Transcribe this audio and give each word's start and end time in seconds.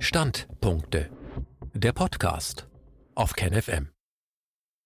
Standpunkte. 0.00 1.10
Der 1.74 1.92
Podcast 1.92 2.68
auf 3.16 3.32
KenFM. 3.32 3.90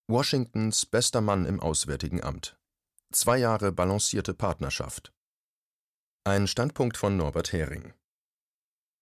Washingtons 0.08 0.86
bester 0.86 1.20
Mann 1.20 1.44
im 1.44 1.60
Auswärtigen 1.60 2.23
Amt. 2.23 2.57
Zwei 3.12 3.36
Jahre 3.36 3.72
balancierte 3.72 4.33
Partnerschaft. 4.33 5.12
Ein 6.25 6.46
Standpunkt 6.46 6.96
von 6.96 7.18
Norbert 7.18 7.52
Hering. 7.52 7.92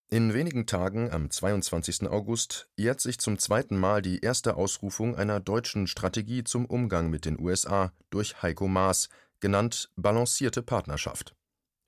In 0.08 0.34
wenigen 0.34 0.66
Tagen, 0.66 1.12
am 1.12 1.30
22. 1.30 2.08
August, 2.08 2.68
jährt 2.76 3.00
sich 3.00 3.20
zum 3.20 3.38
zweiten 3.38 3.78
Mal 3.78 4.02
die 4.02 4.18
erste 4.18 4.56
Ausrufung 4.56 5.14
einer 5.14 5.38
deutschen 5.38 5.86
Strategie 5.86 6.42
zum 6.42 6.66
Umgang 6.66 7.08
mit 7.08 7.24
den 7.24 7.38
USA 7.38 7.92
durch 8.10 8.42
Heiko 8.42 8.66
Maas, 8.66 9.10
genannt 9.38 9.92
Balancierte 9.94 10.62
Partnerschaft. 10.62 11.36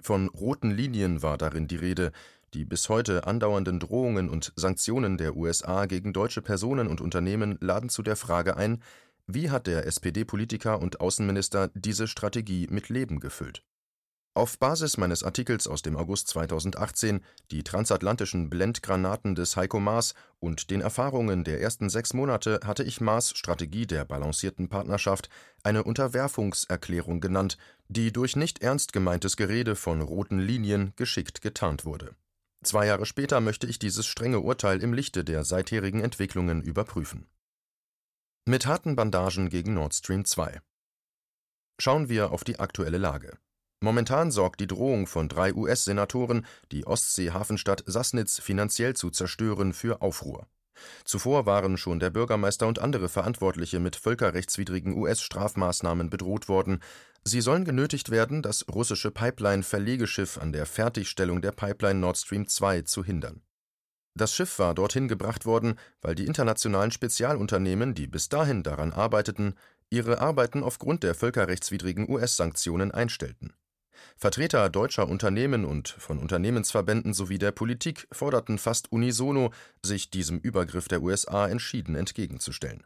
Von 0.01 0.29
roten 0.29 0.71
Linien 0.71 1.23
war 1.23 1.39
darin 1.39 1.67
die 1.67 1.77
Rede, 1.77 2.13
die 2.55 2.65
bis 2.65 2.89
heute 2.89 3.27
andauernden 3.27 3.81
Drohungen 3.81 4.29
und 4.29 4.53
Sanktionen 4.57 5.17
der 5.17 5.37
USA 5.37 5.87
gegen 5.87 6.13
deutsche 6.13 6.43
Personen 6.43 6.89
und 6.89 7.01
Unternehmen 7.01 7.57
laden 7.61 7.89
zu 7.89 8.03
der 8.03 8.17
Frage 8.17 8.57
ein, 8.57 8.83
wie 9.27 9.51
hat 9.51 9.67
der 9.67 9.87
SPD-Politiker 9.87 10.81
und 10.81 11.01
Außenminister 11.01 11.71
diese 11.75 12.09
Strategie 12.09 12.67
mit 12.71 12.89
Leben 12.89 13.21
gefüllt? 13.21 13.63
Auf 14.35 14.59
Basis 14.59 14.97
meines 14.97 15.23
Artikels 15.25 15.67
aus 15.67 15.83
dem 15.83 15.95
August 15.95 16.29
2018 16.29 17.21
Die 17.51 17.63
transatlantischen 17.63 18.49
Blendgranaten 18.49 19.35
des 19.35 19.57
Heiko 19.57 19.79
Maas 19.79 20.15
und 20.41 20.71
den 20.71 20.81
Erfahrungen 20.81 21.45
der 21.45 21.61
ersten 21.61 21.91
sechs 21.91 22.15
Monate 22.15 22.61
hatte 22.65 22.83
ich 22.83 23.03
Maas 23.03 23.37
Strategie 23.37 23.87
der 23.87 24.07
balancierten 24.07 24.71
Partnerschaft 24.71 25.29
eine 25.63 25.85
Unterwerfungserklärung 25.85 27.21
genannt, 27.21 27.59
die 27.89 28.11
durch 28.11 28.35
nicht 28.35 28.63
ernst 28.63 28.95
gemeintes 28.95 29.37
Gerede 29.37 29.77
von 29.77 30.01
roten 30.01 30.39
Linien 30.39 30.95
geschickt 30.97 31.43
getarnt 31.43 31.85
wurde. 31.85 32.17
Zwei 32.63 32.87
Jahre 32.87 33.07
später 33.07 33.41
möchte 33.41 33.67
ich 33.67 33.79
dieses 33.79 34.07
strenge 34.07 34.41
Urteil 34.41 34.83
im 34.83 34.93
Lichte 34.93 35.25
der 35.25 35.45
seitherigen 35.45 36.01
Entwicklungen 36.01 36.63
überprüfen. 36.63 37.27
Mit 38.47 38.67
harten 38.67 38.97
Bandagen 38.97 39.49
gegen 39.49 39.75
Nord 39.75 39.95
Stream 39.95 40.25
2 40.25 40.61
Schauen 41.81 42.09
wir 42.09 42.31
auf 42.31 42.45
die 42.45 42.61
aktuelle 42.61 42.99
Lage. 42.99 43.37
Momentan 43.83 44.31
sorgt 44.31 44.61
die 44.61 44.69
Drohung 44.69 45.09
von 45.09 45.29
drei 45.29 45.53
US-Senatoren, 45.53 46.47
die 46.71 46.87
Ostsee-Hafenstadt 46.87 47.83
Sassnitz 47.87 48.39
finanziell 48.39 48.95
zu 48.95 49.11
zerstören, 49.11 49.73
für 49.73 50.01
Aufruhr. 50.01 50.47
Zuvor 51.05 51.47
waren 51.47 51.77
schon 51.77 52.01
der 52.01 52.11
Bürgermeister 52.11 52.67
und 52.67 52.79
andere 52.79 53.09
Verantwortliche 53.09 53.81
mit 53.81 53.97
völkerrechtswidrigen 53.97 54.97
US-Strafmaßnahmen 54.97 56.11
bedroht 56.11 56.49
worden. 56.49 56.81
Sie 57.25 57.41
sollen 57.41 57.65
genötigt 57.65 58.11
werden, 58.11 58.43
das 58.43 58.67
russische 58.69 59.11
Pipeline-Verlegeschiff 59.11 60.39
an 60.39 60.53
der 60.53 60.67
Fertigstellung 60.67 61.41
der 61.41 61.53
Pipeline 61.53 62.01
Nord 62.01 62.19
Stream 62.19 62.49
2 62.49 62.83
zu 62.83 63.05
hindern. 63.05 63.43
Das 64.15 64.35
Schiff 64.35 64.59
war 64.59 64.75
dorthin 64.75 65.09
gebracht 65.09 65.47
worden, 65.47 65.77
weil 66.03 66.15
die 66.15 66.27
internationalen 66.27 66.91
Spezialunternehmen, 66.91 67.95
die 67.95 68.07
bis 68.07 68.29
dahin 68.29 68.63
daran 68.63 68.93
arbeiteten, 68.93 69.55
ihre 69.89 70.21
Arbeiten 70.21 70.63
aufgrund 70.63 71.03
der 71.03 71.15
völkerrechtswidrigen 71.15 72.09
US-Sanktionen 72.11 72.91
einstellten. 72.91 73.55
Vertreter 74.17 74.69
deutscher 74.69 75.09
Unternehmen 75.09 75.65
und 75.65 75.89
von 75.89 76.19
Unternehmensverbänden 76.19 77.15
sowie 77.15 77.39
der 77.39 77.53
Politik 77.53 78.07
forderten 78.13 78.59
fast 78.59 78.91
unisono, 78.93 79.53
sich 79.85 80.11
diesem 80.11 80.39
Übergriff 80.39 80.89
der 80.89 81.03
USA 81.03 81.49
entschieden 81.49 81.95
entgegenzustellen. 81.95 82.85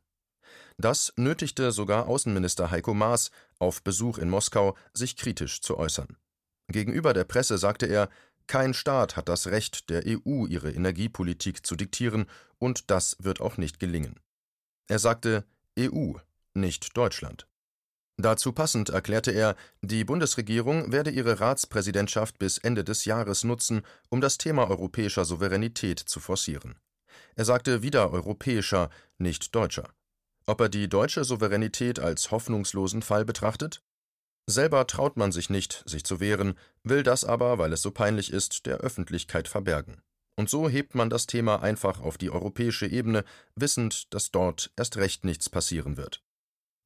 Das 0.78 1.12
nötigte 1.16 1.72
sogar 1.72 2.06
Außenminister 2.06 2.70
Heiko 2.70 2.94
Maas 2.94 3.30
auf 3.58 3.82
Besuch 3.82 4.18
in 4.18 4.28
Moskau, 4.28 4.76
sich 4.92 5.16
kritisch 5.16 5.62
zu 5.62 5.78
äußern. 5.78 6.16
Gegenüber 6.68 7.14
der 7.14 7.24
Presse 7.24 7.58
sagte 7.58 7.86
er, 7.86 8.08
kein 8.46 8.74
Staat 8.74 9.16
hat 9.16 9.28
das 9.28 9.48
Recht, 9.48 9.90
der 9.90 10.04
EU 10.06 10.46
ihre 10.46 10.70
Energiepolitik 10.70 11.66
zu 11.66 11.76
diktieren, 11.76 12.26
und 12.58 12.90
das 12.90 13.16
wird 13.18 13.40
auch 13.40 13.56
nicht 13.56 13.80
gelingen. 13.80 14.20
Er 14.88 14.98
sagte 14.98 15.44
EU, 15.78 16.12
nicht 16.54 16.96
Deutschland. 16.96 17.48
Dazu 18.18 18.52
passend 18.52 18.88
erklärte 18.88 19.30
er, 19.30 19.56
die 19.82 20.04
Bundesregierung 20.04 20.90
werde 20.90 21.10
ihre 21.10 21.38
Ratspräsidentschaft 21.38 22.38
bis 22.38 22.56
Ende 22.56 22.82
des 22.82 23.04
Jahres 23.04 23.44
nutzen, 23.44 23.82
um 24.08 24.22
das 24.22 24.38
Thema 24.38 24.70
europäischer 24.70 25.26
Souveränität 25.26 25.98
zu 25.98 26.18
forcieren. 26.20 26.76
Er 27.34 27.44
sagte 27.44 27.82
wieder 27.82 28.10
europäischer, 28.12 28.88
nicht 29.18 29.54
deutscher. 29.54 29.90
Ob 30.46 30.60
er 30.60 30.68
die 30.70 30.88
deutsche 30.88 31.24
Souveränität 31.24 31.98
als 31.98 32.30
hoffnungslosen 32.30 33.02
Fall 33.02 33.24
betrachtet? 33.24 33.82
Selber 34.48 34.86
traut 34.86 35.16
man 35.16 35.32
sich 35.32 35.50
nicht, 35.50 35.82
sich 35.86 36.04
zu 36.04 36.20
wehren, 36.20 36.56
will 36.84 37.02
das 37.02 37.24
aber, 37.24 37.58
weil 37.58 37.72
es 37.72 37.82
so 37.82 37.90
peinlich 37.90 38.32
ist, 38.32 38.64
der 38.64 38.78
Öffentlichkeit 38.78 39.48
verbergen. 39.48 40.00
Und 40.36 40.48
so 40.48 40.68
hebt 40.68 40.94
man 40.94 41.10
das 41.10 41.26
Thema 41.26 41.62
einfach 41.62 42.00
auf 42.00 42.16
die 42.16 42.30
europäische 42.30 42.86
Ebene, 42.86 43.24
wissend, 43.56 44.12
dass 44.14 44.30
dort 44.30 44.70
erst 44.76 44.96
recht 44.96 45.24
nichts 45.24 45.50
passieren 45.50 45.96
wird. 45.96 46.22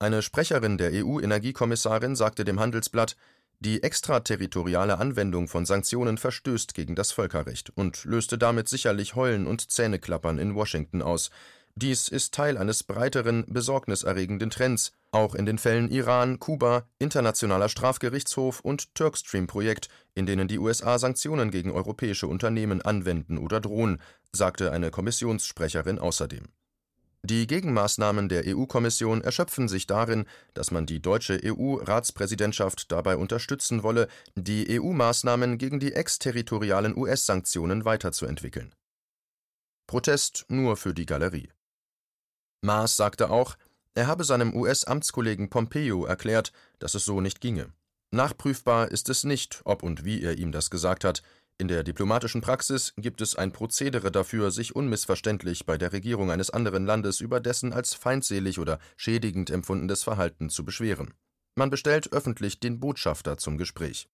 Eine 0.02 0.22
Sprecherin 0.22 0.78
der 0.78 0.92
EU-Energiekommissarin 0.94 2.16
sagte 2.16 2.46
dem 2.46 2.58
Handelsblatt, 2.58 3.16
die 3.58 3.82
extraterritoriale 3.82 4.96
Anwendung 4.96 5.46
von 5.46 5.66
Sanktionen 5.66 6.16
verstößt 6.16 6.72
gegen 6.72 6.94
das 6.94 7.12
Völkerrecht 7.12 7.68
und 7.76 8.06
löste 8.06 8.38
damit 8.38 8.66
sicherlich 8.66 9.14
Heulen 9.14 9.46
und 9.46 9.70
Zähneklappern 9.70 10.38
in 10.38 10.54
Washington 10.54 11.02
aus. 11.02 11.28
Dies 11.74 12.08
ist 12.08 12.32
Teil 12.32 12.56
eines 12.56 12.82
breiteren, 12.82 13.44
besorgniserregenden 13.46 14.48
Trends, 14.48 14.92
auch 15.10 15.34
in 15.34 15.44
den 15.44 15.58
Fällen 15.58 15.90
Iran, 15.90 16.40
Kuba, 16.40 16.88
Internationaler 16.98 17.68
Strafgerichtshof 17.68 18.60
und 18.60 18.94
Turkstream-Projekt, 18.94 19.90
in 20.14 20.24
denen 20.24 20.48
die 20.48 20.58
USA 20.58 20.98
Sanktionen 20.98 21.50
gegen 21.50 21.72
europäische 21.72 22.26
Unternehmen 22.26 22.80
anwenden 22.80 23.36
oder 23.36 23.60
drohen, 23.60 24.00
sagte 24.32 24.72
eine 24.72 24.90
Kommissionssprecherin 24.90 25.98
außerdem. 25.98 26.48
Die 27.22 27.46
Gegenmaßnahmen 27.46 28.30
der 28.30 28.44
EU-Kommission 28.46 29.20
erschöpfen 29.20 29.68
sich 29.68 29.86
darin, 29.86 30.24
dass 30.54 30.70
man 30.70 30.86
die 30.86 31.02
deutsche 31.02 31.38
EU-Ratspräsidentschaft 31.44 32.90
dabei 32.90 33.16
unterstützen 33.16 33.82
wolle, 33.82 34.08
die 34.36 34.80
EU-Maßnahmen 34.80 35.58
gegen 35.58 35.80
die 35.80 35.92
exterritorialen 35.92 36.96
US-Sanktionen 36.96 37.84
weiterzuentwickeln. 37.84 38.74
Protest 39.86 40.46
nur 40.48 40.76
für 40.78 40.94
die 40.94 41.04
Galerie. 41.04 41.50
Maas 42.62 42.96
sagte 42.96 43.28
auch, 43.28 43.56
er 43.94 44.06
habe 44.06 44.24
seinem 44.24 44.54
US-Amtskollegen 44.54 45.50
Pompeo 45.50 46.06
erklärt, 46.06 46.52
dass 46.78 46.94
es 46.94 47.04
so 47.04 47.20
nicht 47.20 47.40
ginge. 47.40 47.72
Nachprüfbar 48.12 48.90
ist 48.90 49.08
es 49.08 49.24
nicht, 49.24 49.60
ob 49.64 49.82
und 49.82 50.04
wie 50.04 50.22
er 50.22 50.38
ihm 50.38 50.52
das 50.52 50.70
gesagt 50.70 51.04
hat, 51.04 51.22
in 51.60 51.68
der 51.68 51.84
diplomatischen 51.84 52.40
Praxis 52.40 52.94
gibt 52.96 53.20
es 53.20 53.36
ein 53.36 53.52
Prozedere 53.52 54.10
dafür, 54.10 54.50
sich 54.50 54.74
unmissverständlich 54.74 55.66
bei 55.66 55.76
der 55.76 55.92
Regierung 55.92 56.30
eines 56.30 56.50
anderen 56.50 56.86
Landes 56.86 57.20
über 57.20 57.38
dessen 57.38 57.72
als 57.72 57.92
feindselig 57.94 58.58
oder 58.58 58.78
schädigend 58.96 59.50
empfundenes 59.50 60.02
Verhalten 60.02 60.48
zu 60.48 60.64
beschweren. 60.64 61.12
Man 61.54 61.68
bestellt 61.68 62.12
öffentlich 62.12 62.60
den 62.60 62.80
Botschafter 62.80 63.36
zum 63.36 63.58
Gespräch. 63.58 64.08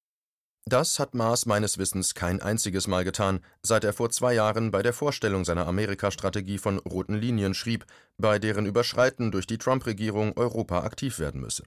Das 0.68 0.98
hat 0.98 1.14
Maas 1.14 1.46
meines 1.46 1.78
Wissens 1.78 2.14
kein 2.14 2.42
einziges 2.42 2.88
Mal 2.88 3.04
getan, 3.04 3.38
seit 3.62 3.84
er 3.84 3.92
vor 3.92 4.10
zwei 4.10 4.34
Jahren 4.34 4.72
bei 4.72 4.82
der 4.82 4.92
Vorstellung 4.92 5.44
seiner 5.44 5.68
Amerikastrategie 5.68 6.58
von 6.58 6.80
roten 6.80 7.14
Linien 7.14 7.54
schrieb, 7.54 7.86
bei 8.18 8.40
deren 8.40 8.66
Überschreiten 8.66 9.30
durch 9.30 9.46
die 9.46 9.58
Trump-Regierung 9.58 10.36
Europa 10.36 10.80
aktiv 10.80 11.20
werden 11.20 11.40
müsse. 11.40 11.62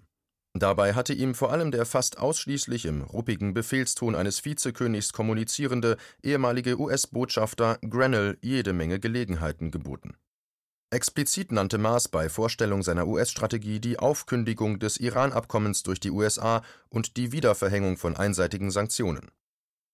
Dabei 0.53 0.93
hatte 0.93 1.13
ihm 1.13 1.35
vor 1.35 1.51
allem 1.51 1.71
der 1.71 1.85
fast 1.85 2.17
ausschließlich 2.17 2.85
im 2.85 3.03
ruppigen 3.03 3.53
Befehlston 3.53 4.15
eines 4.15 4.43
Vizekönigs 4.43 5.13
kommunizierende 5.13 5.97
ehemalige 6.23 6.79
US-Botschafter 6.79 7.77
Grenell 7.87 8.37
jede 8.41 8.73
Menge 8.73 8.99
Gelegenheiten 8.99 9.69
geboten. 9.69 10.17
Explizit 10.91 11.51
nannte 11.51 11.77
Maas 11.77 12.07
bei 12.07 12.29
Vorstellung 12.29 12.81
seiner 12.81 13.05
US-Strategie 13.05 13.79
die 13.79 13.99
Aufkündigung 13.99 14.79
des 14.79 14.97
Iran-Abkommens 14.97 15.83
durch 15.83 15.99
die 15.99 16.09
USA 16.09 16.63
und 16.89 17.15
die 17.15 17.31
Wiederverhängung 17.31 17.95
von 17.95 18.17
einseitigen 18.17 18.71
Sanktionen. 18.71 19.29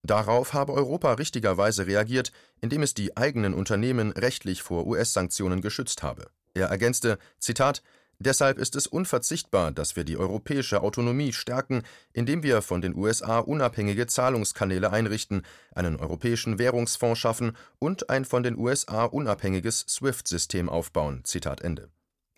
Darauf 0.03 0.53
habe 0.53 0.71
Europa 0.71 1.13
richtigerweise 1.13 1.85
reagiert, 1.85 2.31
indem 2.61 2.81
es 2.81 2.93
die 2.93 3.17
eigenen 3.17 3.53
Unternehmen 3.53 4.11
rechtlich 4.11 4.61
vor 4.61 4.87
US-Sanktionen 4.87 5.59
geschützt 5.59 6.01
habe. 6.01 6.27
Er 6.53 6.67
ergänzte: 6.67 7.17
Zitat 7.39 7.83
Deshalb 8.19 8.57
ist 8.57 8.75
es 8.75 8.87
unverzichtbar, 8.87 9.71
dass 9.71 9.95
wir 9.95 10.05
die 10.05 10.17
europäische 10.17 10.81
Autonomie 10.81 11.33
stärken, 11.33 11.83
indem 12.13 12.43
wir 12.43 12.61
von 12.61 12.81
den 12.81 12.95
USA 12.95 13.39
unabhängige 13.39 14.07
Zahlungskanäle 14.07 14.91
einrichten, 14.91 15.41
einen 15.73 15.97
europäischen 15.97 16.57
Währungsfonds 16.57 17.19
schaffen 17.19 17.57
und 17.77 18.09
ein 18.09 18.23
von 18.23 18.43
den 18.43 18.57
USA 18.57 19.03
unabhängiges 19.03 19.85
SWIFT-System 19.87 20.69
aufbauen. 20.69 21.23
Zitat 21.25 21.61
Ende. 21.61 21.89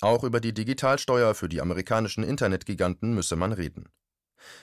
Auch 0.01 0.23
über 0.23 0.39
die 0.39 0.53
Digitalsteuer 0.53 1.35
für 1.35 1.49
die 1.49 1.61
amerikanischen 1.61 2.23
Internetgiganten 2.23 3.13
müsse 3.13 3.35
man 3.35 3.51
reden. 3.51 3.89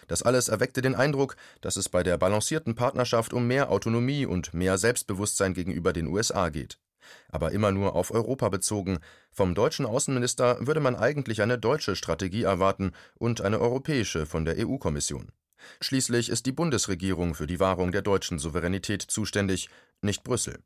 Das 0.08 0.22
alles 0.22 0.49
erweckte 0.49 0.82
den 0.82 0.94
Eindruck, 0.94 1.37
dass 1.61 1.76
es 1.76 1.88
bei 1.88 2.02
der 2.02 2.16
balancierten 2.19 2.75
Partnerschaft 2.75 3.32
um 3.32 3.46
mehr 3.46 3.70
Autonomie 3.70 4.26
und 4.26 4.55
mehr 4.55 4.78
Selbstbewusstsein 4.78 5.55
gegenüber 5.55 5.93
den 5.93 6.06
USA 6.06 6.49
geht 6.49 6.78
aber 7.28 7.52
immer 7.52 7.72
nur 7.72 7.94
auf 7.94 8.10
Europa 8.10 8.48
bezogen. 8.48 8.98
Vom 9.30 9.54
deutschen 9.54 9.86
Außenminister 9.86 10.66
würde 10.66 10.80
man 10.80 10.96
eigentlich 10.96 11.42
eine 11.42 11.58
deutsche 11.58 11.96
Strategie 11.96 12.42
erwarten 12.42 12.92
und 13.14 13.40
eine 13.40 13.60
europäische 13.60 14.26
von 14.26 14.44
der 14.44 14.56
EU-Kommission. 14.58 15.32
Schließlich 15.80 16.28
ist 16.28 16.46
die 16.46 16.52
Bundesregierung 16.52 17.34
für 17.34 17.46
die 17.46 17.60
Wahrung 17.60 17.92
der 17.92 18.02
deutschen 18.02 18.38
Souveränität 18.38 19.02
zuständig, 19.02 19.68
nicht 20.02 20.24
Brüssel. 20.24 20.58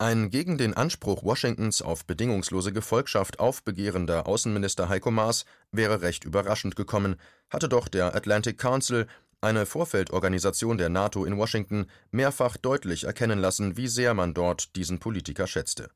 Ein 0.00 0.30
gegen 0.30 0.58
den 0.58 0.74
Anspruch 0.74 1.24
Washingtons 1.24 1.82
auf 1.82 2.04
bedingungslose 2.04 2.72
Gefolgschaft 2.72 3.40
aufbegehrender 3.40 4.28
Außenminister 4.28 4.88
Heiko 4.88 5.10
Maas 5.10 5.44
wäre 5.72 6.02
recht 6.02 6.24
überraschend 6.24 6.76
gekommen, 6.76 7.16
hatte 7.50 7.68
doch 7.68 7.88
der 7.88 8.14
Atlantic 8.14 8.58
Council, 8.58 9.08
eine 9.40 9.66
Vorfeldorganisation 9.66 10.78
der 10.78 10.88
NATO 10.88 11.24
in 11.24 11.36
Washington, 11.38 11.86
mehrfach 12.10 12.56
deutlich 12.56 13.04
erkennen 13.04 13.38
lassen, 13.38 13.76
wie 13.76 13.88
sehr 13.88 14.14
man 14.14 14.34
dort 14.34 14.74
diesen 14.74 14.98
Politiker 14.98 15.46
schätzte. 15.46 15.90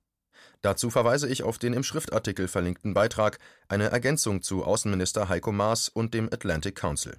Dazu 0.60 0.90
verweise 0.90 1.28
ich 1.28 1.42
auf 1.42 1.58
den 1.58 1.72
im 1.72 1.82
Schriftartikel 1.82 2.46
verlinkten 2.46 2.94
Beitrag, 2.94 3.38
eine 3.68 3.90
Ergänzung 3.90 4.42
zu 4.42 4.64
Außenminister 4.64 5.28
Heiko 5.28 5.50
Maas 5.50 5.88
und 5.88 6.14
dem 6.14 6.26
Atlantic 6.32 6.76
Council. 6.76 7.16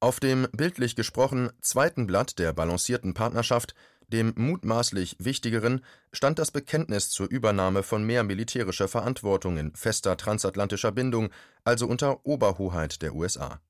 Auf 0.00 0.20
dem 0.20 0.48
bildlich 0.52 0.96
gesprochen 0.96 1.50
zweiten 1.60 2.06
Blatt 2.06 2.38
der 2.38 2.52
balancierten 2.52 3.14
Partnerschaft, 3.14 3.74
dem 4.08 4.32
mutmaßlich 4.36 5.16
wichtigeren, 5.18 5.84
stand 6.12 6.38
das 6.38 6.50
Bekenntnis 6.50 7.10
zur 7.10 7.28
Übernahme 7.28 7.82
von 7.82 8.04
mehr 8.04 8.24
militärischer 8.24 8.88
Verantwortung 8.88 9.58
in 9.58 9.74
fester 9.74 10.16
transatlantischer 10.16 10.92
Bindung, 10.92 11.30
also 11.64 11.86
unter 11.86 12.26
Oberhoheit 12.26 13.02
der 13.02 13.14
USA 13.14 13.60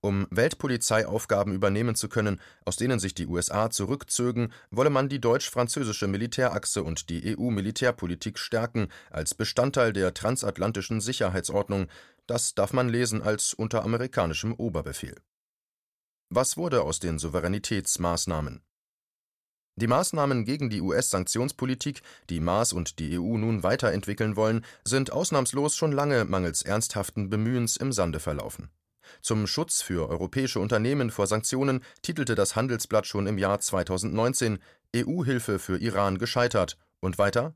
um 0.00 0.26
Weltpolizeiaufgaben 0.30 1.54
übernehmen 1.54 1.94
zu 1.94 2.08
können, 2.08 2.40
aus 2.64 2.76
denen 2.76 2.98
sich 2.98 3.14
die 3.14 3.26
USA 3.26 3.70
zurückzögen, 3.70 4.52
wolle 4.70 4.90
man 4.90 5.08
die 5.08 5.20
deutsch-französische 5.20 6.08
Militärachse 6.08 6.82
und 6.82 7.10
die 7.10 7.36
EU-Militärpolitik 7.36 8.38
stärken 8.38 8.88
als 9.10 9.34
Bestandteil 9.34 9.92
der 9.92 10.14
transatlantischen 10.14 11.00
Sicherheitsordnung. 11.00 11.86
Das 12.26 12.54
darf 12.54 12.72
man 12.72 12.88
lesen 12.88 13.22
als 13.22 13.54
unter 13.54 13.82
amerikanischem 13.82 14.54
Oberbefehl. 14.54 15.16
Was 16.30 16.56
wurde 16.56 16.82
aus 16.82 17.00
den 17.00 17.18
Souveränitätsmaßnahmen? 17.18 18.62
Die 19.76 19.86
Maßnahmen 19.86 20.44
gegen 20.44 20.68
die 20.68 20.80
US-Sanktionspolitik, 20.80 22.02
die 22.28 22.40
Maas 22.40 22.72
und 22.72 22.98
die 22.98 23.18
EU 23.18 23.38
nun 23.38 23.62
weiterentwickeln 23.62 24.36
wollen, 24.36 24.64
sind 24.84 25.10
ausnahmslos 25.10 25.74
schon 25.74 25.92
lange 25.92 26.24
mangels 26.24 26.62
ernsthaften 26.62 27.30
Bemühens 27.30 27.76
im 27.76 27.90
Sande 27.90 28.20
verlaufen. 28.20 28.70
Zum 29.22 29.46
Schutz 29.46 29.82
für 29.82 30.08
europäische 30.08 30.60
Unternehmen 30.60 31.10
vor 31.10 31.26
Sanktionen 31.26 31.82
titelte 32.02 32.34
das 32.34 32.56
Handelsblatt 32.56 33.06
schon 33.06 33.26
im 33.26 33.38
Jahr 33.38 33.60
2019 33.60 34.58
EU-Hilfe 34.96 35.58
für 35.58 35.78
Iran 35.78 36.18
gescheitert 36.18 36.76
und 37.00 37.18
weiter 37.18 37.54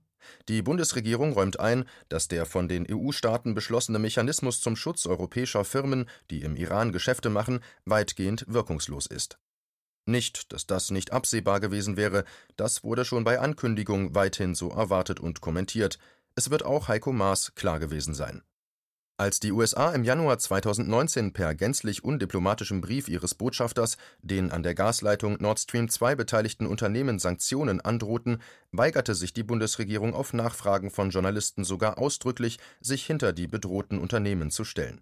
die 0.48 0.62
Bundesregierung 0.62 1.32
räumt 1.32 1.60
ein, 1.60 1.84
dass 2.08 2.28
der 2.28 2.46
von 2.46 2.68
den 2.68 2.86
EU-Staaten 2.90 3.54
beschlossene 3.54 3.98
Mechanismus 3.98 4.60
zum 4.60 4.76
Schutz 4.76 5.06
europäischer 5.06 5.64
Firmen, 5.64 6.08
die 6.30 6.42
im 6.42 6.56
Iran 6.56 6.92
Geschäfte 6.92 7.30
machen, 7.30 7.60
weitgehend 7.84 8.44
wirkungslos 8.48 9.06
ist. 9.06 9.38
Nicht, 10.06 10.52
dass 10.52 10.66
das 10.66 10.90
nicht 10.90 11.12
absehbar 11.12 11.60
gewesen 11.60 11.96
wäre, 11.96 12.24
das 12.56 12.84
wurde 12.84 13.04
schon 13.04 13.24
bei 13.24 13.40
Ankündigung 13.40 14.14
weithin 14.14 14.54
so 14.54 14.70
erwartet 14.70 15.18
und 15.18 15.40
kommentiert. 15.40 15.98
Es 16.34 16.50
wird 16.50 16.64
auch 16.64 16.88
Heiko 16.88 17.12
Maas 17.12 17.54
klar 17.54 17.78
gewesen 17.80 18.14
sein 18.14 18.42
als 19.16 19.38
die 19.38 19.52
USA 19.52 19.92
im 19.92 20.02
Januar 20.02 20.38
2019 20.38 21.32
per 21.32 21.54
gänzlich 21.54 22.02
undiplomatischem 22.02 22.80
Brief 22.80 23.08
ihres 23.08 23.36
Botschafters 23.36 23.96
den 24.22 24.50
an 24.50 24.64
der 24.64 24.74
Gasleitung 24.74 25.36
Nord 25.40 25.60
Stream 25.60 25.88
2 25.88 26.16
beteiligten 26.16 26.66
Unternehmen 26.66 27.20
Sanktionen 27.20 27.80
androhten, 27.80 28.42
weigerte 28.72 29.14
sich 29.14 29.32
die 29.32 29.44
Bundesregierung 29.44 30.14
auf 30.14 30.32
Nachfragen 30.32 30.90
von 30.90 31.10
Journalisten 31.10 31.62
sogar 31.62 31.98
ausdrücklich, 31.98 32.58
sich 32.80 33.06
hinter 33.06 33.32
die 33.32 33.46
bedrohten 33.46 34.00
Unternehmen 34.00 34.50
zu 34.50 34.64
stellen. 34.64 35.00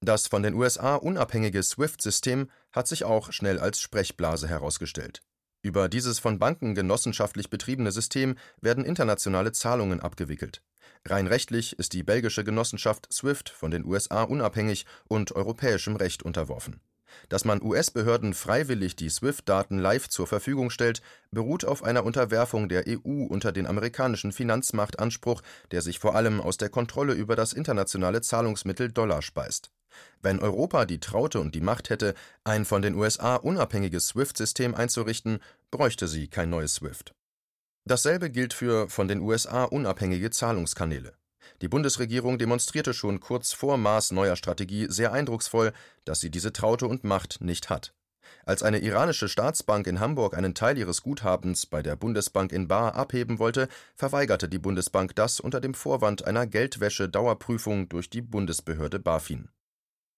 Das 0.00 0.28
von 0.28 0.44
den 0.44 0.54
USA 0.54 0.94
unabhängige 0.94 1.62
SWIFT-System 1.62 2.48
hat 2.70 2.86
sich 2.86 3.04
auch 3.04 3.32
schnell 3.32 3.58
als 3.58 3.80
Sprechblase 3.80 4.46
herausgestellt. 4.46 5.20
Über 5.62 5.88
dieses 5.88 6.20
von 6.20 6.38
Banken 6.38 6.74
genossenschaftlich 6.74 7.50
betriebene 7.50 7.90
System 7.90 8.36
werden 8.60 8.84
internationale 8.84 9.52
Zahlungen 9.52 10.00
abgewickelt 10.00 10.62
Rein 11.06 11.26
rechtlich 11.26 11.78
ist 11.78 11.92
die 11.92 12.02
belgische 12.02 12.44
Genossenschaft 12.44 13.12
SWIFT 13.12 13.48
von 13.48 13.70
den 13.70 13.84
USA 13.84 14.22
unabhängig 14.22 14.86
und 15.08 15.32
europäischem 15.32 15.96
Recht 15.96 16.22
unterworfen. 16.22 16.80
Dass 17.28 17.44
man 17.44 17.62
US-Behörden 17.62 18.34
freiwillig 18.34 18.96
die 18.96 19.10
SWIFT-Daten 19.10 19.78
live 19.78 20.08
zur 20.08 20.26
Verfügung 20.26 20.70
stellt, 20.70 21.02
beruht 21.30 21.64
auf 21.64 21.82
einer 21.82 22.04
Unterwerfung 22.04 22.68
der 22.68 22.84
EU 22.88 23.24
unter 23.26 23.52
den 23.52 23.66
amerikanischen 23.66 24.32
Finanzmachtanspruch, 24.32 25.42
der 25.70 25.82
sich 25.82 25.98
vor 25.98 26.14
allem 26.14 26.40
aus 26.40 26.56
der 26.56 26.68
Kontrolle 26.68 27.14
über 27.14 27.36
das 27.36 27.52
internationale 27.52 28.20
Zahlungsmittel 28.20 28.92
Dollar 28.92 29.22
speist. 29.22 29.70
Wenn 30.22 30.38
Europa 30.38 30.86
die 30.86 31.00
Traute 31.00 31.40
und 31.40 31.54
die 31.54 31.60
Macht 31.60 31.90
hätte, 31.90 32.14
ein 32.44 32.64
von 32.64 32.80
den 32.80 32.94
USA 32.94 33.36
unabhängiges 33.36 34.08
SWIFT-System 34.08 34.74
einzurichten, 34.74 35.40
bräuchte 35.70 36.08
sie 36.08 36.28
kein 36.28 36.50
neues 36.50 36.76
SWIFT. 36.76 37.14
Dasselbe 37.84 38.30
gilt 38.30 38.54
für 38.54 38.88
von 38.88 39.08
den 39.08 39.20
USA 39.20 39.64
unabhängige 39.64 40.30
Zahlungskanäle. 40.30 41.14
Die 41.62 41.68
Bundesregierung 41.68 42.38
demonstrierte 42.38 42.94
schon 42.94 43.18
kurz 43.18 43.52
vor 43.52 43.76
Maas 43.76 44.12
neuer 44.12 44.36
Strategie 44.36 44.86
sehr 44.88 45.12
eindrucksvoll, 45.12 45.72
dass 46.04 46.20
sie 46.20 46.30
diese 46.30 46.52
Traute 46.52 46.86
und 46.86 47.02
Macht 47.02 47.40
nicht 47.40 47.70
hat. 47.70 47.92
Als 48.46 48.62
eine 48.62 48.78
iranische 48.78 49.28
Staatsbank 49.28 49.88
in 49.88 49.98
Hamburg 49.98 50.36
einen 50.36 50.54
Teil 50.54 50.78
ihres 50.78 51.02
Guthabens 51.02 51.66
bei 51.66 51.82
der 51.82 51.96
Bundesbank 51.96 52.52
in 52.52 52.68
Bar 52.68 52.94
abheben 52.94 53.40
wollte, 53.40 53.68
verweigerte 53.96 54.48
die 54.48 54.58
Bundesbank 54.58 55.16
das 55.16 55.40
unter 55.40 55.60
dem 55.60 55.74
Vorwand 55.74 56.24
einer 56.24 56.46
Geldwäsche-Dauerprüfung 56.46 57.88
durch 57.88 58.10
die 58.10 58.22
Bundesbehörde 58.22 59.00
BaFin 59.00 59.48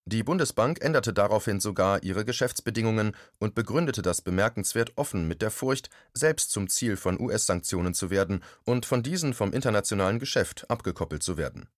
die 0.06 0.22
Bundesbank 0.22 0.84
änderte 0.84 1.14
daraufhin 1.14 1.60
sogar 1.60 2.02
ihre 2.02 2.26
Geschäftsbedingungen 2.26 3.16
und 3.38 3.54
begründete 3.54 4.02
das 4.02 4.20
bemerkenswert 4.20 4.92
offen 4.96 5.26
mit 5.26 5.40
der 5.40 5.50
Furcht, 5.50 5.88
selbst 6.12 6.50
zum 6.50 6.68
Ziel 6.68 6.98
von 6.98 7.18
US-Sanktionen 7.18 7.94
zu 7.94 8.10
werden 8.10 8.42
und 8.64 8.84
von 8.84 9.02
diesen 9.02 9.32
vom 9.32 9.52
internationalen 9.54 10.18
Geschäft 10.18 10.70
abgekoppelt 10.70 11.22
zu 11.22 11.38
werden. 11.38 11.68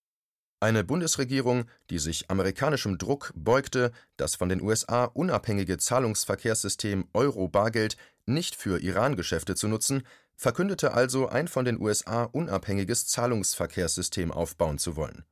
Eine 0.59 0.83
Bundesregierung, 0.83 1.65
die 1.89 1.99
sich 1.99 2.29
amerikanischem 2.29 2.97
Druck 2.97 3.31
beugte, 3.33 3.91
das 4.17 4.35
von 4.35 4.49
den 4.49 4.61
USA 4.61 5.05
unabhängige 5.05 5.77
Zahlungsverkehrssystem 5.77 7.07
Euro-Bargeld 7.13 7.95
nicht 8.25 8.55
für 8.55 8.81
Iran-Geschäfte 8.81 9.55
zu 9.55 9.69
nutzen, 9.69 10.03
verkündete 10.35 10.93
also 10.93 11.29
ein 11.29 11.47
von 11.47 11.63
den 11.63 11.79
USA 11.79 12.23
unabhängiges 12.23 13.07
Zahlungsverkehrssystem 13.07 14.33
aufbauen 14.33 14.79
zu 14.79 14.97
wollen 14.97 15.23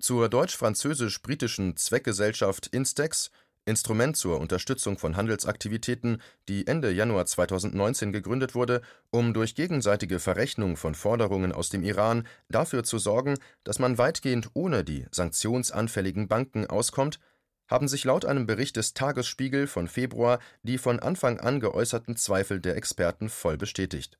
zur 0.00 0.28
deutsch-französisch-britischen 0.28 1.76
Zweckgesellschaft 1.76 2.68
Instex, 2.68 3.30
Instrument 3.64 4.16
zur 4.16 4.40
Unterstützung 4.40 4.96
von 4.96 5.16
Handelsaktivitäten, 5.16 6.22
die 6.48 6.66
Ende 6.66 6.90
Januar 6.90 7.26
2019 7.26 8.12
gegründet 8.12 8.54
wurde, 8.54 8.80
um 9.10 9.34
durch 9.34 9.54
gegenseitige 9.54 10.20
Verrechnung 10.20 10.76
von 10.76 10.94
Forderungen 10.94 11.52
aus 11.52 11.68
dem 11.68 11.82
Iran 11.82 12.26
dafür 12.48 12.84
zu 12.84 12.98
sorgen, 12.98 13.34
dass 13.64 13.78
man 13.78 13.98
weitgehend 13.98 14.50
ohne 14.54 14.84
die 14.84 15.06
sanktionsanfälligen 15.10 16.28
Banken 16.28 16.66
auskommt, 16.66 17.18
haben 17.66 17.88
sich 17.88 18.04
laut 18.04 18.24
einem 18.24 18.46
Bericht 18.46 18.76
des 18.76 18.94
Tagesspiegel 18.94 19.66
von 19.66 19.88
Februar 19.88 20.38
die 20.62 20.78
von 20.78 21.00
Anfang 21.00 21.38
an 21.38 21.60
geäußerten 21.60 22.16
Zweifel 22.16 22.60
der 22.60 22.76
Experten 22.76 23.28
voll 23.28 23.58
bestätigt 23.58 24.18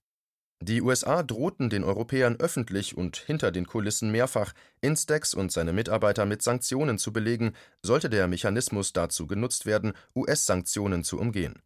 die 0.61 0.83
USA 0.83 1.23
drohten 1.23 1.71
den 1.71 1.85
Europäern 1.85 2.37
öffentlich 2.37 2.97
und 2.97 3.17
hinter 3.17 3.53
den 3.53 3.67
Kulissen 3.67 4.11
mehrfach, 4.11 4.53
Instex 4.81 5.33
und 5.33 5.53
seine 5.53 5.73
Mitarbeiter 5.73 6.27
mit 6.27 6.43
Sanktionen 6.43 6.99
zu 6.99 7.13
belegen, 7.13 7.53
sollte 7.83 8.11
der 8.11 8.27
Mechanismus 8.27 8.93
dazu 8.93 9.29
genutzt 9.29 9.67
werden, 9.67 9.93
US-Sanktionen 10.17 11.05
zu 11.05 11.19
umgehen. 11.19 11.63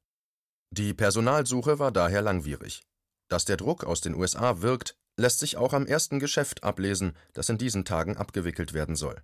Die 0.70 0.92
Personalsuche 0.92 1.78
war 1.78 1.90
daher 1.90 2.20
langwierig. 2.20 2.82
Dass 3.28 3.46
der 3.46 3.56
Druck 3.56 3.84
aus 3.84 4.02
den 4.02 4.14
USA 4.14 4.60
wirkt, 4.60 4.94
lässt 5.16 5.38
sich 5.38 5.56
auch 5.56 5.72
am 5.72 5.86
ersten 5.86 6.20
Geschäft 6.20 6.62
ablesen, 6.62 7.16
das 7.32 7.48
in 7.48 7.56
diesen 7.56 7.86
Tagen 7.86 8.18
abgewickelt 8.18 8.74
werden 8.74 8.96
soll. 8.96 9.22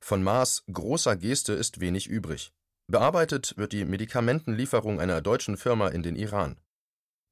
Von 0.00 0.22
Maß 0.22 0.64
großer 0.72 1.16
Geste 1.16 1.52
ist 1.52 1.80
wenig 1.80 2.06
übrig. 2.06 2.52
Bearbeitet 2.86 3.56
wird 3.56 3.72
die 3.72 3.84
Medikamentenlieferung 3.84 5.00
einer 5.00 5.20
deutschen 5.20 5.56
Firma 5.56 5.88
in 5.88 6.02
den 6.02 6.16
Iran. 6.16 6.56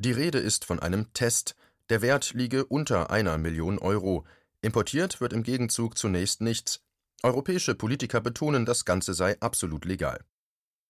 Die 0.01 0.13
Rede 0.13 0.39
ist 0.39 0.65
von 0.65 0.79
einem 0.79 1.13
Test, 1.13 1.57
der 1.91 2.03
Wert 2.03 2.35
liege 2.35 2.67
unter 2.67 3.11
einer 3.11 3.39
Million 3.39 3.79
Euro. 3.79 4.25
Importiert 4.61 5.21
wird 5.21 5.33
im 5.33 5.43
Gegenzug 5.43 5.97
zunächst 5.97 6.41
nichts. 6.41 6.81
Europäische 7.23 7.75
Politiker 7.75 8.21
betonen, 8.21 8.67
das 8.67 8.85
Ganze 8.85 9.15
sei 9.15 9.41
absolut 9.41 9.85
legal. 9.85 10.25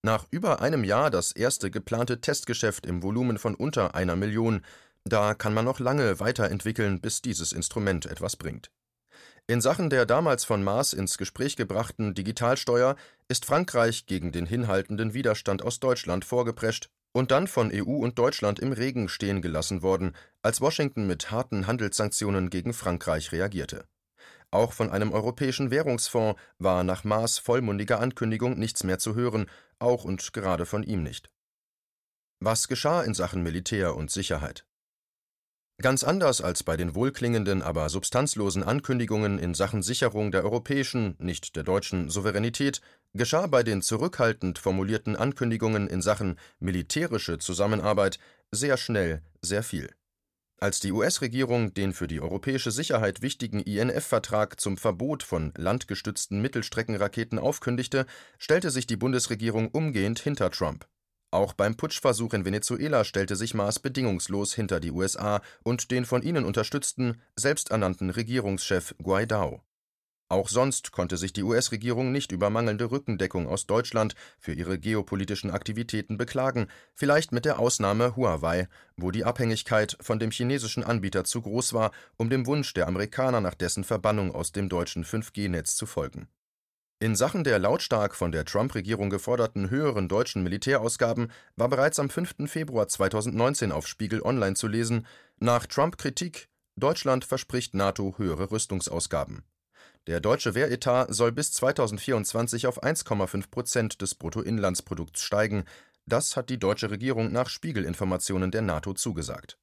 Nach 0.02 0.26
über 0.30 0.60
einem 0.60 0.84
Jahr 0.84 1.10
das 1.10 1.32
erste 1.32 1.70
geplante 1.70 2.20
Testgeschäft 2.20 2.86
im 2.86 3.02
Volumen 3.02 3.38
von 3.38 3.54
unter 3.54 3.94
einer 3.94 4.16
Million. 4.16 4.62
Da 5.04 5.34
kann 5.34 5.54
man 5.54 5.64
noch 5.64 5.80
lange 5.80 6.20
weiterentwickeln, 6.20 7.00
bis 7.00 7.22
dieses 7.22 7.52
Instrument 7.52 8.06
etwas 8.06 8.36
bringt. 8.36 8.70
In 9.46 9.60
Sachen 9.60 9.88
der 9.88 10.04
damals 10.04 10.44
von 10.44 10.62
Maas 10.62 10.92
ins 10.92 11.16
Gespräch 11.16 11.56
gebrachten 11.56 12.14
Digitalsteuer 12.14 12.96
ist 13.28 13.46
Frankreich 13.46 14.06
gegen 14.06 14.30
den 14.30 14.46
hinhaltenden 14.46 15.14
Widerstand 15.14 15.62
aus 15.62 15.80
Deutschland 15.80 16.24
vorgeprescht 16.24 16.90
und 17.18 17.32
dann 17.32 17.48
von 17.48 17.72
EU 17.74 17.96
und 17.96 18.16
Deutschland 18.16 18.60
im 18.60 18.70
Regen 18.72 19.08
stehen 19.08 19.42
gelassen 19.42 19.82
worden, 19.82 20.14
als 20.40 20.60
Washington 20.60 21.08
mit 21.08 21.32
harten 21.32 21.66
Handelssanktionen 21.66 22.48
gegen 22.48 22.72
Frankreich 22.72 23.32
reagierte. 23.32 23.88
Auch 24.52 24.72
von 24.72 24.88
einem 24.88 25.12
europäischen 25.12 25.72
Währungsfonds 25.72 26.40
war 26.58 26.84
nach 26.84 27.02
Maas 27.02 27.38
vollmundiger 27.38 27.98
Ankündigung 27.98 28.56
nichts 28.56 28.84
mehr 28.84 29.00
zu 29.00 29.16
hören, 29.16 29.50
auch 29.80 30.04
und 30.04 30.32
gerade 30.32 30.64
von 30.64 30.84
ihm 30.84 31.02
nicht. 31.02 31.28
Was 32.38 32.68
geschah 32.68 33.02
in 33.02 33.14
Sachen 33.14 33.42
Militär 33.42 33.96
und 33.96 34.12
Sicherheit? 34.12 34.64
Ganz 35.80 36.04
anders 36.04 36.40
als 36.40 36.62
bei 36.62 36.76
den 36.76 36.94
wohlklingenden, 36.94 37.62
aber 37.62 37.88
substanzlosen 37.88 38.62
Ankündigungen 38.62 39.40
in 39.40 39.54
Sachen 39.54 39.82
Sicherung 39.82 40.30
der 40.30 40.44
europäischen, 40.44 41.16
nicht 41.18 41.56
der 41.56 41.64
deutschen 41.64 42.10
Souveränität, 42.10 42.80
geschah 43.14 43.46
bei 43.46 43.62
den 43.62 43.82
zurückhaltend 43.82 44.58
formulierten 44.58 45.16
Ankündigungen 45.16 45.88
in 45.88 46.02
Sachen 46.02 46.38
militärische 46.58 47.38
Zusammenarbeit 47.38 48.18
sehr 48.50 48.76
schnell 48.76 49.22
sehr 49.42 49.62
viel. 49.62 49.90
Als 50.60 50.80
die 50.80 50.90
US-Regierung 50.90 51.72
den 51.72 51.92
für 51.92 52.08
die 52.08 52.20
europäische 52.20 52.72
Sicherheit 52.72 53.22
wichtigen 53.22 53.60
INF-Vertrag 53.60 54.58
zum 54.58 54.76
Verbot 54.76 55.22
von 55.22 55.52
landgestützten 55.56 56.42
Mittelstreckenraketen 56.42 57.38
aufkündigte, 57.38 58.06
stellte 58.38 58.72
sich 58.72 58.88
die 58.88 58.96
Bundesregierung 58.96 59.68
umgehend 59.68 60.18
hinter 60.18 60.50
Trump. 60.50 60.88
Auch 61.30 61.52
beim 61.52 61.76
Putschversuch 61.76 62.32
in 62.32 62.44
Venezuela 62.44 63.04
stellte 63.04 63.36
sich 63.36 63.54
Maas 63.54 63.78
bedingungslos 63.78 64.54
hinter 64.54 64.80
die 64.80 64.90
USA 64.90 65.42
und 65.62 65.92
den 65.92 66.06
von 66.06 66.22
ihnen 66.22 66.44
unterstützten, 66.44 67.20
selbsternannten 67.36 68.10
Regierungschef 68.10 68.94
Guaidó. 69.00 69.60
Auch 70.30 70.48
sonst 70.48 70.92
konnte 70.92 71.16
sich 71.16 71.32
die 71.32 71.42
US-Regierung 71.42 72.12
nicht 72.12 72.32
über 72.32 72.50
mangelnde 72.50 72.90
Rückendeckung 72.90 73.48
aus 73.48 73.66
Deutschland 73.66 74.14
für 74.38 74.52
ihre 74.52 74.78
geopolitischen 74.78 75.50
Aktivitäten 75.50 76.18
beklagen, 76.18 76.68
vielleicht 76.94 77.32
mit 77.32 77.44
der 77.44 77.58
Ausnahme 77.58 78.14
Huawei, 78.14 78.68
wo 78.96 79.10
die 79.10 79.24
Abhängigkeit 79.24 79.96
von 80.00 80.18
dem 80.18 80.30
chinesischen 80.30 80.84
Anbieter 80.84 81.24
zu 81.24 81.40
groß 81.40 81.72
war, 81.72 81.92
um 82.16 82.28
dem 82.28 82.46
Wunsch 82.46 82.74
der 82.74 82.88
Amerikaner 82.88 83.40
nach 83.40 83.54
dessen 83.54 83.84
Verbannung 83.84 84.34
aus 84.34 84.52
dem 84.52 84.68
deutschen 84.68 85.04
5G-Netz 85.04 85.76
zu 85.76 85.86
folgen 85.86 86.28
in 87.00 87.14
Sachen 87.14 87.44
der 87.44 87.60
lautstark 87.60 88.16
von 88.16 88.32
der 88.32 88.44
Trump-Regierung 88.44 89.08
geforderten 89.08 89.70
höheren 89.70 90.08
deutschen 90.08 90.42
Militärausgaben 90.42 91.30
war 91.54 91.68
bereits 91.68 92.00
am 92.00 92.10
5. 92.10 92.50
Februar 92.50 92.88
2019 92.88 93.70
auf 93.70 93.86
Spiegel 93.86 94.20
Online 94.22 94.54
zu 94.54 94.66
lesen: 94.66 95.06
Nach 95.38 95.66
Trump-Kritik: 95.66 96.48
Deutschland 96.74 97.24
verspricht 97.24 97.74
NATO 97.74 98.14
höhere 98.18 98.50
Rüstungsausgaben. 98.50 99.44
Der 100.08 100.20
deutsche 100.20 100.54
Wehretat 100.54 101.14
soll 101.14 101.32
bis 101.32 101.52
2024 101.52 102.66
auf 102.66 102.82
1,5 102.82 103.50
Prozent 103.50 104.00
des 104.00 104.14
Bruttoinlandsprodukts 104.14 105.20
steigen. 105.20 105.66
Das 106.06 106.34
hat 106.34 106.48
die 106.48 106.58
deutsche 106.58 106.90
Regierung 106.90 107.30
nach 107.30 107.50
Spiegel-Informationen 107.50 108.50
der 108.50 108.62
NATO 108.62 108.94
zugesagt 108.94 109.58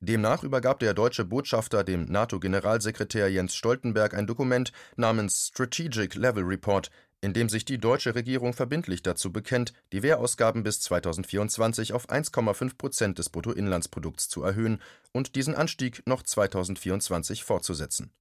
Demnach 0.00 0.42
übergab 0.42 0.80
der 0.80 0.92
deutsche 0.92 1.24
Botschafter 1.24 1.82
dem 1.82 2.04
NATO-Generalsekretär 2.04 3.30
Jens 3.30 3.54
Stoltenberg 3.54 4.12
ein 4.12 4.26
Dokument 4.26 4.70
namens 4.96 5.48
Strategic 5.48 6.14
Level 6.14 6.44
Report, 6.44 6.90
in 7.22 7.32
dem 7.32 7.48
sich 7.48 7.64
die 7.64 7.78
deutsche 7.78 8.14
Regierung 8.14 8.52
verbindlich 8.52 9.02
dazu 9.02 9.32
bekennt, 9.32 9.72
die 9.92 10.02
Wehrausgaben 10.02 10.62
bis 10.62 10.80
2024 10.80 11.94
auf 11.94 12.10
1,5 12.10 12.76
Prozent 12.76 13.18
des 13.18 13.30
Bruttoinlandsprodukts 13.30 14.28
zu 14.28 14.42
erhöhen 14.42 14.82
und 15.12 15.36
diesen 15.36 15.54
Anstieg 15.54 16.02
noch 16.06 16.22
2024 16.22 17.44
fortzusetzen. 17.44 18.12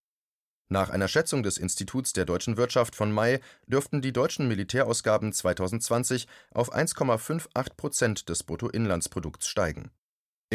Nach 0.67 0.89
einer 0.89 1.07
Schätzung 1.07 1.43
des 1.43 1.57
Instituts 1.57 2.13
der 2.13 2.25
deutschen 2.25 2.57
Wirtschaft 2.57 2.95
von 2.95 3.11
Mai 3.11 3.39
dürften 3.67 4.01
die 4.01 4.13
deutschen 4.13 4.47
Militärausgaben 4.47 5.31
2020 5.31 6.27
auf 6.51 6.73
1,58 6.73 7.75
Prozent 7.77 8.29
des 8.29 8.43
Bruttoinlandsprodukts 8.43 9.47
steigen 9.47 9.91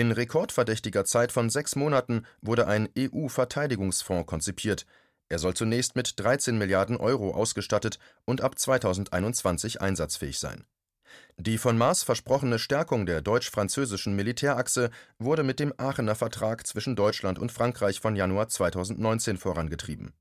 in 0.00 0.12
rekordverdächtiger 0.12 1.04
Zeit 1.04 1.32
von 1.32 1.50
sechs 1.50 1.74
Monaten 1.76 2.24
wurde 2.40 2.66
ein 2.66 2.88
EU-Verteidigungsfonds 2.96 4.26
konzipiert. 4.26 4.86
Er 5.28 5.38
soll 5.38 5.54
zunächst 5.54 5.96
mit 5.96 6.18
13 6.18 6.56
Milliarden 6.56 6.96
Euro 6.96 7.32
ausgestattet 7.32 7.98
und 8.24 8.40
ab 8.40 8.58
2021 8.58 9.80
einsatzfähig 9.80 10.38
sein. 10.38 10.64
Die 11.36 11.58
von 11.58 11.78
Maas 11.78 12.02
versprochene 12.02 12.58
Stärkung 12.58 13.06
der 13.06 13.22
deutsch-französischen 13.22 14.14
Militärachse 14.14 14.90
wurde 15.18 15.42
mit 15.42 15.60
dem 15.60 15.72
Aachener 15.76 16.14
Vertrag 16.14 16.66
zwischen 16.66 16.96
Deutschland 16.96 17.38
und 17.38 17.52
Frankreich 17.52 18.00
von 18.00 18.16
Januar 18.16 18.48
2019 18.48 19.38
vorangetrieben. 19.38 20.12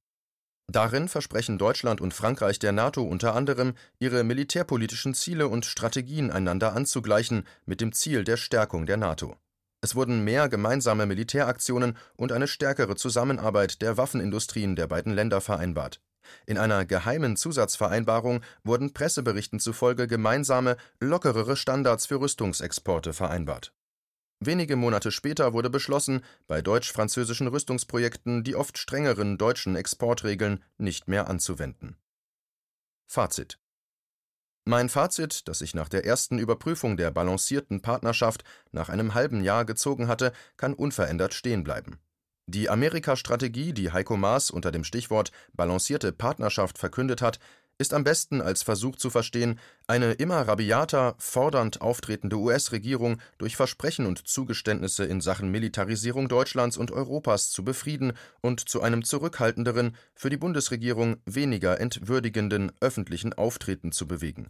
Darin 0.72 1.08
versprechen 1.08 1.58
Deutschland 1.58 2.00
und 2.00 2.14
Frankreich 2.14 2.60
der 2.60 2.72
NATO 2.72 3.02
unter 3.02 3.34
anderem, 3.34 3.74
ihre 3.98 4.24
militärpolitischen 4.24 5.16
Ziele 5.16 5.48
und 5.48 5.66
Strategien 5.66 6.30
einander 6.30 6.76
anzugleichen, 6.76 7.48
mit 7.66 7.82
dem 7.82 7.92
Ziel 7.92 8.24
der 8.24 8.38
Stärkung 8.38 8.86
der 8.86 8.98
NATO. 8.98 9.36
Es 9.82 9.96
wurden 9.96 10.24
mehr 10.24 10.48
gemeinsame 10.48 11.06
Militäraktionen 11.06 11.98
und 12.16 12.32
eine 12.32 12.48
stärkere 12.48 12.96
Zusammenarbeit 12.96 13.82
der 13.82 13.98
Waffenindustrien 13.98 14.76
der 14.76 14.88
beiden 14.88 15.14
Länder 15.14 15.42
vereinbart. 15.42 16.02
In 16.46 16.58
einer 16.58 16.86
geheimen 16.86 17.36
Zusatzvereinbarung 17.36 18.42
wurden 18.64 18.94
Presseberichten 18.94 19.60
zufolge 19.60 20.08
gemeinsame, 20.08 20.78
lockerere 21.00 21.56
Standards 21.56 22.06
für 22.06 22.20
Rüstungsexporte 22.20 23.14
vereinbart. 23.14 23.74
Wenige 24.40 24.76
Monate 24.76 25.12
später 25.12 25.54
wurde 25.54 25.70
beschlossen, 25.70 26.24
bei 26.48 26.62
deutsch-französischen 26.62 27.48
Rüstungsprojekten 27.48 28.44
die 28.44 28.56
oft 28.56 28.78
strengeren 28.78 29.38
deutschen 29.38 29.76
Exportregeln 29.76 30.64
nicht 30.78 31.08
mehr 31.08 31.28
anzuwenden. 31.28 31.98
Fazit 33.08 33.60
mein 34.70 34.88
Fazit, 34.88 35.48
das 35.48 35.62
ich 35.62 35.74
nach 35.74 35.90
der 35.90 36.06
ersten 36.06 36.38
Überprüfung 36.38 36.96
der 36.96 37.10
balancierten 37.10 37.82
Partnerschaft 37.82 38.44
nach 38.72 38.90
einem 38.90 39.16
halben 39.16 39.44
Jahr 39.44 39.66
gezogen 39.66 40.08
hatte, 40.08 40.32
kann 40.58 40.76
unverändert 40.76 41.34
stehen 41.34 41.64
bleiben. 41.64 41.98
Die 42.52 42.68
Amerika-Strategie, 42.68 43.74
die 43.74 43.92
Heiko 43.92 44.18
Maas 44.18 44.50
unter 44.50 44.72
dem 44.72 44.84
Stichwort 44.84 45.32
balancierte 45.54 46.12
Partnerschaft 46.12 46.80
verkündet 46.80 47.22
hat, 47.22 47.38
ist 47.78 47.94
am 47.94 48.04
besten 48.04 48.42
als 48.42 48.64
Versuch 48.64 48.96
zu 48.96 49.12
verstehen, 49.12 49.60
eine 49.86 50.14
immer 50.14 50.42
rabiater, 50.42 51.14
fordernd 51.20 51.80
auftretende 51.82 52.38
US-Regierung 52.38 53.22
durch 53.38 53.56
Versprechen 53.56 54.08
und 54.08 54.28
Zugeständnisse 54.28 55.06
in 55.06 55.22
Sachen 55.22 55.52
Militarisierung 55.52 56.28
Deutschlands 56.28 56.76
und 56.76 56.90
Europas 56.90 57.52
zu 57.52 57.64
befrieden 57.64 58.14
und 58.42 58.68
zu 58.68 58.82
einem 58.82 59.04
zurückhaltenderen, 59.04 59.96
für 60.16 60.32
die 60.32 60.38
Bundesregierung 60.38 61.18
weniger 61.28 61.80
entwürdigenden 61.80 62.72
öffentlichen 62.82 63.34
Auftreten 63.34 63.92
zu 63.92 64.08
bewegen. 64.08 64.50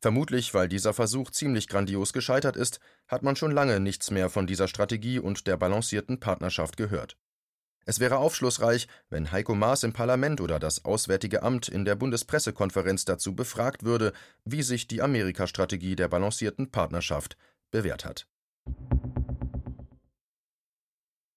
Vermutlich, 0.00 0.54
weil 0.54 0.70
dieser 0.70 0.94
Versuch 0.94 1.30
ziemlich 1.30 1.68
grandios 1.68 2.14
gescheitert 2.14 2.56
ist, 2.56 2.80
hat 3.06 3.22
man 3.22 3.36
schon 3.36 3.52
lange 3.52 3.80
nichts 3.80 4.10
mehr 4.10 4.30
von 4.30 4.46
dieser 4.46 4.66
Strategie 4.66 5.18
und 5.18 5.46
der 5.46 5.58
balancierten 5.58 6.20
Partnerschaft 6.20 6.78
gehört. 6.78 7.18
Es 7.86 8.00
wäre 8.00 8.18
aufschlussreich, 8.18 8.88
wenn 9.10 9.30
Heiko 9.32 9.54
Maas 9.54 9.82
im 9.82 9.92
Parlament 9.92 10.40
oder 10.40 10.58
das 10.58 10.84
Auswärtige 10.84 11.42
Amt 11.42 11.68
in 11.68 11.84
der 11.84 11.94
Bundespressekonferenz 11.94 13.04
dazu 13.04 13.34
befragt 13.34 13.84
würde, 13.84 14.12
wie 14.44 14.62
sich 14.62 14.88
die 14.88 15.02
Amerika-Strategie 15.02 15.96
der 15.96 16.08
balancierten 16.08 16.70
Partnerschaft 16.70 17.36
bewährt 17.70 18.04
hat 18.04 18.26